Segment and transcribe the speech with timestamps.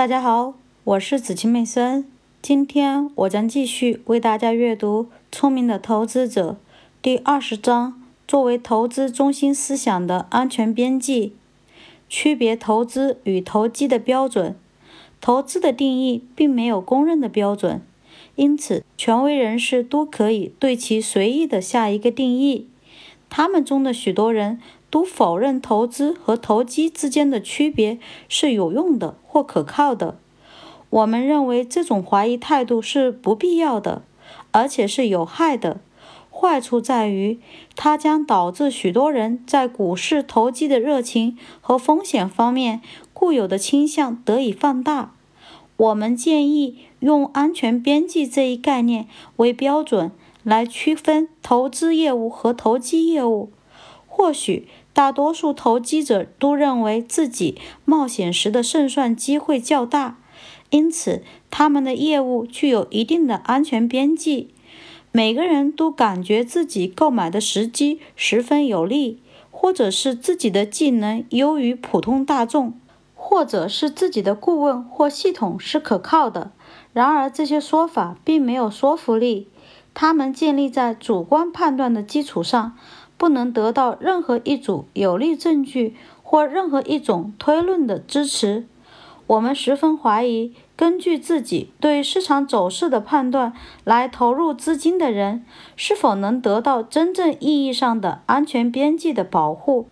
[0.00, 2.06] 大家好，我是子清妹森。
[2.40, 6.52] 今天我将继续为大家阅读《聪明的投资者》
[7.02, 11.34] 第二十章，作为投资中心思想的安全边际，
[12.08, 14.56] 区别投资与投机的标准。
[15.20, 17.82] 投资的定义并没有公认的标准，
[18.36, 22.66] 因此权威人士都可以对其随意的下一个定义。
[23.30, 24.60] 他们中的许多人。
[24.90, 30.18] 都否认投资和投机之间的区别是有用的或可靠的。
[30.90, 34.02] 我们认为这种怀疑态度是不必要的，
[34.50, 35.78] 而且是有害的。
[36.32, 37.38] 坏处在于，
[37.76, 42.80] 它将导致许多人在股市投机的热情和风险方面
[43.12, 45.12] 固有的倾向得以放大。
[45.76, 50.10] 我们建议用安全边际这一概念为标准
[50.42, 53.50] 来区分投资业务和投机业务。
[54.06, 54.68] 或许。
[54.92, 60.18] 大多数投机者都认为自己冒险时的胜算机会较大，
[60.70, 64.50] 因此他们的业务具有一定的安全边际。
[65.12, 69.20] 每个人都感觉自己购买的时机十分有利，
[69.52, 72.74] 或者是自己的技能优于普通大众，
[73.14, 76.50] 或者是自己的顾问或系统是可靠的。
[76.92, 79.46] 然而，这些说法并没有说服力，
[79.94, 82.76] 他们建立在主观判断的基础上。
[83.20, 88.66] 不能得到任何一组有力证据或任何一种推论的支持。
[89.26, 93.52] 我们十分怀疑，根据自己对市场走势的判断
[93.84, 95.44] 来投入资金的人，
[95.76, 99.88] 是否能得到真正意义上的安全边际的保护。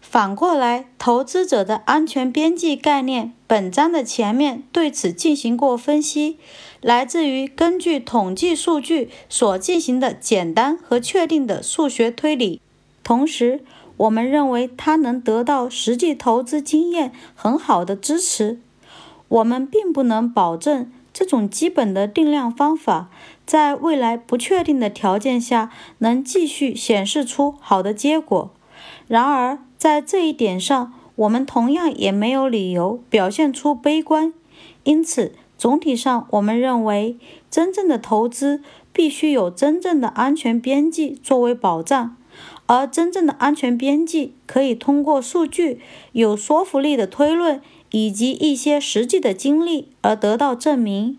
[0.00, 6.38] 反过来，投资者的安全边际概念，本章的前面对此进行过分析，
[6.80, 12.60] 来自于根据统计数据所进行的简单和确定的数学推理。
[13.02, 13.64] 同时，
[13.96, 18.60] 我们认为它能得到实际投资经验很好的支持。
[19.26, 23.10] 我们并不能保证这种基本的定量方法
[23.44, 28.52] 在未来不确定的条件下能继续显示出好的结果。
[29.08, 34.32] 然而，在这一点上，我们同样也没有理由表现出悲观。
[34.84, 37.18] 因此，总体上，我们认为
[37.50, 42.16] 真正的投资必须有真正的安全边际作为保障。
[42.66, 45.80] 而真正的安全边际可以通过数据、
[46.12, 47.60] 有说服力的推论
[47.90, 51.18] 以及一些实际的经历而得到证明。